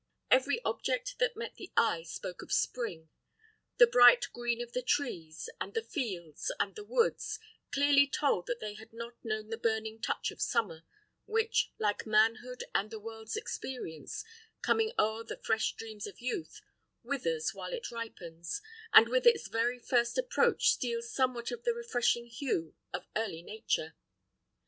[0.31, 3.09] Every object that met the eye spoke of spring.
[3.77, 7.37] The bright green of the trees, and the fields, and the woods,
[7.71, 10.81] clearly told that they had not known the burning touch of summer,
[11.27, 14.23] which, like manhood and the world's experience,
[14.63, 16.61] coming o'er the fresh dreams of youth,
[17.03, 18.59] withers while it ripens,
[18.91, 23.93] and with its very first approach steals somewhat of the refreshing hue of early nature.